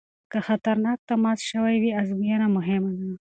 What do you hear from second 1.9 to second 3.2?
ازموینه مهمه ده.